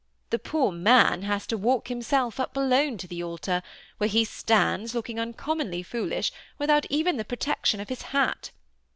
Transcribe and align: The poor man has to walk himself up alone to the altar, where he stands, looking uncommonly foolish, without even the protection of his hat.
The 0.31 0.39
poor 0.39 0.71
man 0.71 1.21
has 1.21 1.45
to 1.45 1.59
walk 1.59 1.89
himself 1.89 2.39
up 2.39 2.57
alone 2.57 2.97
to 2.97 3.07
the 3.07 3.21
altar, 3.21 3.61
where 3.99 4.09
he 4.09 4.25
stands, 4.25 4.95
looking 4.95 5.19
uncommonly 5.19 5.83
foolish, 5.83 6.31
without 6.57 6.87
even 6.89 7.17
the 7.17 7.23
protection 7.23 7.79
of 7.79 7.89
his 7.89 8.01
hat. 8.01 8.49